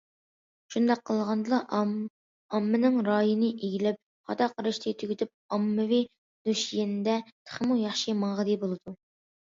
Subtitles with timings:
[0.75, 6.01] شۇنداق قىلغاندىلا ئاممىنىڭ رايىنى ئىگىلەپ، خاتا قاراشنى تۈگىتىپ، ئاممىۋى
[6.51, 9.01] لۇشيەندە تېخىمۇ ياخشى ماڭغىلى بولىدۇ.